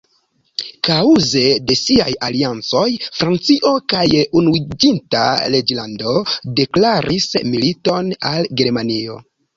Kaŭze 0.85 1.41
de 1.71 1.75
siaj 1.79 2.07
aliancoj 2.27 2.85
Francio 3.19 3.73
kaj 3.93 4.07
Unuiĝinta 4.41 5.23
Reĝlando 5.57 6.17
deklaris 6.61 7.29
militon 7.55 8.13
al 8.33 8.49
Germanio. 8.63 9.21